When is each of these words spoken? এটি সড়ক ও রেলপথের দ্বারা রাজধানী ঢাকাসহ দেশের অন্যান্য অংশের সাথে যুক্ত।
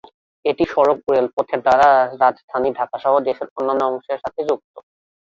এটি 0.45 0.63
সড়ক 0.71 0.97
ও 1.01 1.15
রেলপথের 1.15 1.59
দ্বারা 1.65 1.87
রাজধানী 2.21 2.69
ঢাকাসহ 2.79 3.13
দেশের 3.27 3.47
অন্যান্য 3.51 3.81
অংশের 3.89 4.21
সাথে 4.23 4.41
যুক্ত। 4.49 4.73